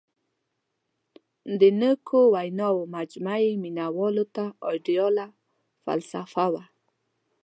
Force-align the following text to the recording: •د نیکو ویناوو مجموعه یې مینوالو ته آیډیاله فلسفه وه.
•د 1.59 1.61
نیکو 1.81 2.19
ویناوو 2.33 2.89
مجموعه 2.95 3.39
یې 3.45 3.53
مینوالو 3.63 4.25
ته 4.35 4.43
آیډیاله 4.69 5.25
فلسفه 5.85 6.45
وه. 6.53 6.63